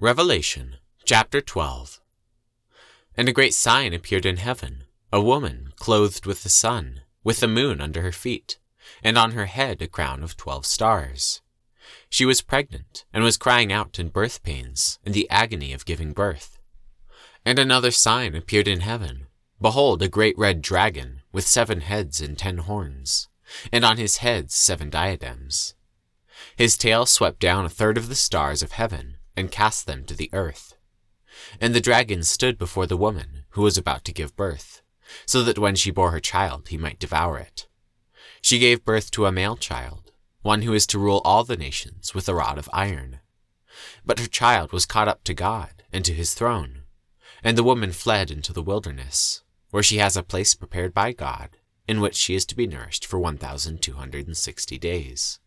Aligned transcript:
Revelation 0.00 0.76
chapter 1.04 1.40
12 1.40 2.00
And 3.16 3.28
a 3.28 3.32
great 3.32 3.52
sign 3.52 3.92
appeared 3.92 4.24
in 4.24 4.36
heaven 4.36 4.84
a 5.12 5.20
woman 5.20 5.72
clothed 5.74 6.24
with 6.24 6.44
the 6.44 6.48
sun, 6.48 7.00
with 7.24 7.40
the 7.40 7.48
moon 7.48 7.80
under 7.80 8.02
her 8.02 8.12
feet, 8.12 8.60
and 9.02 9.18
on 9.18 9.32
her 9.32 9.46
head 9.46 9.82
a 9.82 9.88
crown 9.88 10.22
of 10.22 10.36
twelve 10.36 10.66
stars. 10.66 11.40
She 12.08 12.24
was 12.24 12.42
pregnant 12.42 13.06
and 13.12 13.24
was 13.24 13.36
crying 13.36 13.72
out 13.72 13.98
in 13.98 14.10
birth 14.10 14.44
pains, 14.44 15.00
in 15.04 15.10
the 15.10 15.28
agony 15.30 15.72
of 15.72 15.84
giving 15.84 16.12
birth. 16.12 16.60
And 17.44 17.58
another 17.58 17.90
sign 17.90 18.36
appeared 18.36 18.68
in 18.68 18.82
heaven 18.82 19.26
Behold, 19.60 20.00
a 20.00 20.08
great 20.08 20.38
red 20.38 20.62
dragon, 20.62 21.22
with 21.32 21.44
seven 21.44 21.80
heads 21.80 22.20
and 22.20 22.38
ten 22.38 22.58
horns, 22.58 23.28
and 23.72 23.84
on 23.84 23.96
his 23.96 24.18
heads 24.18 24.54
seven 24.54 24.90
diadems. 24.90 25.74
His 26.54 26.78
tail 26.78 27.04
swept 27.04 27.40
down 27.40 27.64
a 27.64 27.68
third 27.68 27.98
of 27.98 28.08
the 28.08 28.14
stars 28.14 28.62
of 28.62 28.70
heaven 28.70 29.16
and 29.38 29.52
cast 29.52 29.86
them 29.86 30.04
to 30.04 30.14
the 30.14 30.28
earth. 30.32 30.74
And 31.60 31.74
the 31.74 31.80
dragon 31.80 32.24
stood 32.24 32.58
before 32.58 32.86
the 32.86 32.96
woman 32.96 33.44
who 33.50 33.62
was 33.62 33.78
about 33.78 34.04
to 34.06 34.12
give 34.12 34.36
birth, 34.36 34.82
so 35.26 35.42
that 35.44 35.58
when 35.58 35.76
she 35.76 35.92
bore 35.92 36.10
her 36.10 36.20
child 36.20 36.68
he 36.68 36.76
might 36.76 36.98
devour 36.98 37.38
it. 37.38 37.68
She 38.42 38.58
gave 38.58 38.84
birth 38.84 39.10
to 39.12 39.26
a 39.26 39.32
male 39.32 39.56
child, 39.56 40.12
one 40.42 40.62
who 40.62 40.74
is 40.74 40.86
to 40.88 40.98
rule 40.98 41.22
all 41.24 41.44
the 41.44 41.56
nations 41.56 42.14
with 42.14 42.28
a 42.28 42.34
rod 42.34 42.58
of 42.58 42.68
iron. 42.72 43.20
But 44.04 44.18
her 44.18 44.26
child 44.26 44.72
was 44.72 44.86
caught 44.86 45.08
up 45.08 45.22
to 45.24 45.34
God 45.34 45.84
and 45.92 46.04
to 46.04 46.12
his 46.12 46.34
throne, 46.34 46.82
and 47.44 47.56
the 47.56 47.64
woman 47.64 47.92
fled 47.92 48.30
into 48.30 48.52
the 48.52 48.62
wilderness, 48.62 49.42
where 49.70 49.84
she 49.84 49.98
has 49.98 50.16
a 50.16 50.22
place 50.24 50.54
prepared 50.54 50.92
by 50.92 51.12
God, 51.12 51.50
in 51.86 52.00
which 52.00 52.16
she 52.16 52.34
is 52.34 52.44
to 52.46 52.56
be 52.56 52.66
nourished 52.66 53.06
for 53.06 53.18
1,260 53.18 54.78
days. 54.78 55.38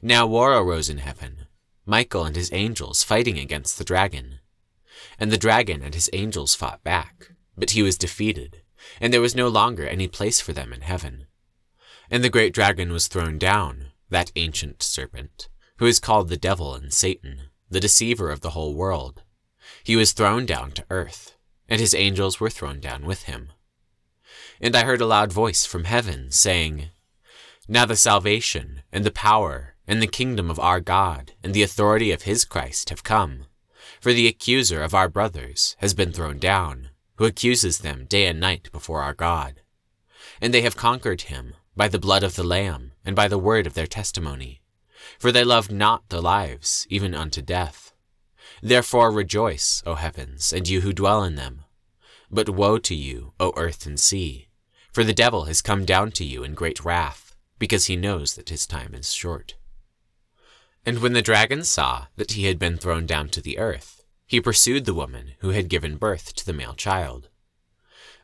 Now 0.00 0.26
war 0.26 0.54
arose 0.54 0.88
in 0.88 0.98
heaven 0.98 1.46
Michael 1.90 2.24
and 2.24 2.36
his 2.36 2.52
angels 2.52 3.02
fighting 3.02 3.36
against 3.36 3.76
the 3.76 3.84
dragon. 3.84 4.38
And 5.18 5.32
the 5.32 5.36
dragon 5.36 5.82
and 5.82 5.92
his 5.92 6.08
angels 6.12 6.54
fought 6.54 6.84
back, 6.84 7.32
but 7.58 7.72
he 7.72 7.82
was 7.82 7.98
defeated, 7.98 8.62
and 9.00 9.12
there 9.12 9.20
was 9.20 9.34
no 9.34 9.48
longer 9.48 9.88
any 9.88 10.06
place 10.06 10.40
for 10.40 10.52
them 10.52 10.72
in 10.72 10.82
heaven. 10.82 11.26
And 12.08 12.22
the 12.22 12.30
great 12.30 12.54
dragon 12.54 12.92
was 12.92 13.08
thrown 13.08 13.38
down, 13.38 13.86
that 14.08 14.30
ancient 14.36 14.84
serpent, 14.84 15.48
who 15.78 15.86
is 15.86 15.98
called 15.98 16.28
the 16.28 16.36
devil 16.36 16.76
and 16.76 16.92
Satan, 16.92 17.48
the 17.68 17.80
deceiver 17.80 18.30
of 18.30 18.40
the 18.40 18.50
whole 18.50 18.74
world. 18.74 19.22
He 19.82 19.96
was 19.96 20.12
thrown 20.12 20.46
down 20.46 20.70
to 20.72 20.86
earth, 20.90 21.36
and 21.68 21.80
his 21.80 21.94
angels 21.94 22.38
were 22.38 22.50
thrown 22.50 22.78
down 22.78 23.04
with 23.04 23.24
him. 23.24 23.50
And 24.60 24.76
I 24.76 24.84
heard 24.84 25.00
a 25.00 25.06
loud 25.06 25.32
voice 25.32 25.66
from 25.66 25.84
heaven 25.84 26.30
saying, 26.30 26.90
Now 27.66 27.84
the 27.84 27.96
salvation, 27.96 28.82
and 28.92 29.02
the 29.02 29.10
power, 29.10 29.69
and 29.90 30.00
the 30.00 30.06
kingdom 30.06 30.48
of 30.48 30.60
our 30.60 30.78
God 30.78 31.32
and 31.42 31.52
the 31.52 31.64
authority 31.64 32.12
of 32.12 32.22
his 32.22 32.44
Christ 32.44 32.90
have 32.90 33.02
come. 33.02 33.46
For 34.00 34.12
the 34.12 34.28
accuser 34.28 34.84
of 34.84 34.94
our 34.94 35.08
brothers 35.08 35.74
has 35.78 35.94
been 35.94 36.12
thrown 36.12 36.38
down, 36.38 36.90
who 37.16 37.24
accuses 37.24 37.78
them 37.78 38.04
day 38.04 38.26
and 38.26 38.38
night 38.38 38.70
before 38.70 39.02
our 39.02 39.14
God. 39.14 39.62
And 40.40 40.54
they 40.54 40.60
have 40.60 40.76
conquered 40.76 41.22
him 41.22 41.54
by 41.76 41.88
the 41.88 41.98
blood 41.98 42.22
of 42.22 42.36
the 42.36 42.44
Lamb 42.44 42.92
and 43.04 43.16
by 43.16 43.26
the 43.26 43.36
word 43.36 43.66
of 43.66 43.74
their 43.74 43.88
testimony. 43.88 44.62
For 45.18 45.32
they 45.32 45.42
loved 45.42 45.72
not 45.72 46.08
their 46.08 46.20
lives, 46.20 46.86
even 46.88 47.12
unto 47.12 47.42
death. 47.42 47.92
Therefore 48.62 49.10
rejoice, 49.10 49.82
O 49.84 49.96
heavens, 49.96 50.52
and 50.52 50.68
you 50.68 50.82
who 50.82 50.92
dwell 50.92 51.24
in 51.24 51.34
them. 51.34 51.64
But 52.30 52.48
woe 52.48 52.78
to 52.78 52.94
you, 52.94 53.32
O 53.40 53.52
earth 53.56 53.86
and 53.86 53.98
sea, 53.98 54.50
for 54.92 55.02
the 55.02 55.12
devil 55.12 55.46
has 55.46 55.60
come 55.60 55.84
down 55.84 56.12
to 56.12 56.24
you 56.24 56.44
in 56.44 56.54
great 56.54 56.84
wrath, 56.84 57.34
because 57.58 57.86
he 57.86 57.96
knows 57.96 58.36
that 58.36 58.50
his 58.50 58.68
time 58.68 58.94
is 58.94 59.12
short. 59.12 59.56
And 60.86 61.00
when 61.00 61.12
the 61.12 61.22
dragon 61.22 61.62
saw 61.62 62.06
that 62.16 62.32
he 62.32 62.46
had 62.46 62.58
been 62.58 62.78
thrown 62.78 63.04
down 63.04 63.28
to 63.30 63.42
the 63.42 63.58
earth, 63.58 64.02
he 64.26 64.40
pursued 64.40 64.86
the 64.86 64.94
woman 64.94 65.32
who 65.40 65.50
had 65.50 65.68
given 65.68 65.96
birth 65.96 66.34
to 66.36 66.46
the 66.46 66.54
male 66.54 66.74
child. 66.74 67.28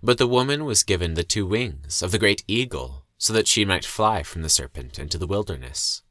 But 0.03 0.19
the 0.19 0.27
woman 0.27 0.65
was 0.65 0.83
given 0.83 1.15
the 1.15 1.25
two 1.25 1.47
wings 1.47 2.03
of 2.03 2.13
the 2.13 2.19
great 2.19 2.45
eagle, 2.47 3.05
so 3.19 3.33
that 3.33 3.49
she 3.49 3.65
might 3.65 3.85
fly 3.85 4.23
from 4.23 4.43
the 4.43 4.49
serpent 4.49 4.99
into 4.99 5.19
the 5.19 5.27
wilderness, 5.27 6.03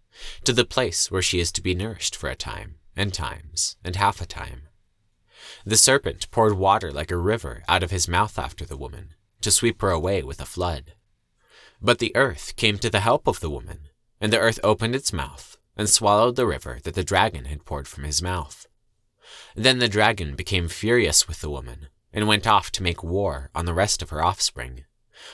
to 0.43 0.53
the 0.53 0.65
place 0.65 1.09
where 1.09 1.21
she 1.21 1.39
is 1.39 1.51
to 1.53 1.61
be 1.61 1.73
nourished 1.73 2.15
for 2.15 2.29
a 2.29 2.35
time, 2.35 2.75
and 2.95 3.13
times, 3.13 3.77
and 3.83 3.95
half 3.95 4.21
a 4.21 4.25
time. 4.25 4.63
The 5.65 5.77
serpent 5.77 6.29
poured 6.29 6.57
water 6.57 6.91
like 6.91 7.11
a 7.11 7.17
river 7.17 7.63
out 7.67 7.83
of 7.83 7.91
his 7.91 8.07
mouth 8.07 8.37
after 8.37 8.65
the 8.65 8.77
woman, 8.77 9.13
to 9.41 9.51
sweep 9.51 9.81
her 9.81 9.91
away 9.91 10.21
with 10.23 10.39
a 10.39 10.45
flood. 10.45 10.93
But 11.81 11.99
the 11.99 12.15
earth 12.15 12.55
came 12.55 12.77
to 12.79 12.89
the 12.89 12.99
help 12.99 13.27
of 13.27 13.39
the 13.39 13.49
woman, 13.49 13.89
and 14.21 14.31
the 14.31 14.39
earth 14.39 14.59
opened 14.63 14.95
its 14.95 15.13
mouth 15.13 15.57
and 15.77 15.89
swallowed 15.89 16.35
the 16.35 16.47
river 16.47 16.79
that 16.83 16.93
the 16.93 17.03
dragon 17.03 17.45
had 17.45 17.65
poured 17.65 17.87
from 17.87 18.03
his 18.03 18.21
mouth. 18.21 18.67
Then 19.55 19.79
the 19.79 19.87
dragon 19.87 20.35
became 20.35 20.67
furious 20.67 21.27
with 21.27 21.41
the 21.41 21.49
woman, 21.49 21.87
and 22.13 22.27
went 22.27 22.47
off 22.47 22.71
to 22.71 22.83
make 22.83 23.03
war 23.03 23.49
on 23.53 23.65
the 23.65 23.73
rest 23.73 24.01
of 24.01 24.09
her 24.09 24.23
offspring, 24.23 24.85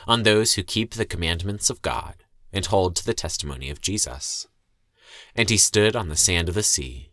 on 0.07 0.23
those 0.23 0.53
who 0.53 0.63
keep 0.63 0.93
the 0.93 1.05
commandments 1.05 1.69
of 1.69 1.81
God 1.81 2.15
and 2.51 2.65
hold 2.65 2.95
to 2.95 3.05
the 3.05 3.13
testimony 3.13 3.69
of 3.69 3.81
Jesus. 3.81 4.47
And 5.35 5.49
he 5.49 5.57
stood 5.57 5.95
on 5.95 6.09
the 6.09 6.15
sand 6.15 6.49
of 6.49 6.55
the 6.55 6.63
sea, 6.63 7.10